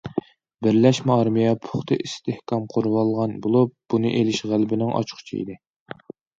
[0.67, 5.63] بىرلەشمە ئارمىيە پۇختا ئىستىھكام قۇرۇۋالغان بولۇپ، بۇنى ئېلىش غەلىبىنىڭ ئاچقۇچى ئىدى.